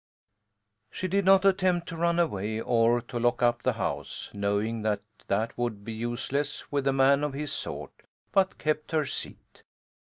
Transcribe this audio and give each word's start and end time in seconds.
She 0.89 1.07
did 1.07 1.25
not 1.25 1.45
attempt 1.45 1.87
to 1.89 1.95
run 1.95 2.17
away 2.17 2.59
or 2.59 3.01
to 3.01 3.19
lock 3.19 3.43
up 3.43 3.61
the 3.61 3.73
house, 3.73 4.31
knowing 4.33 4.81
that 4.81 5.01
that 5.27 5.55
would 5.59 5.85
be 5.85 5.93
useless 5.93 6.71
with 6.71 6.87
a 6.87 6.91
man 6.93 7.23
of 7.23 7.33
his 7.33 7.53
sort; 7.53 7.93
but 8.31 8.57
kept 8.57 8.93
her 8.93 9.05
seat. 9.05 9.61